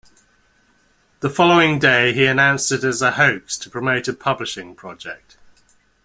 The 1.19 1.29
following 1.29 1.77
day 1.77 2.11
he 2.11 2.25
announced 2.25 2.71
it 2.71 2.83
as 2.83 3.03
a 3.03 3.11
hoax 3.11 3.55
to 3.59 3.69
promote 3.69 4.07
a 4.07 4.13
publishing 4.13 4.73
project. 4.73 5.37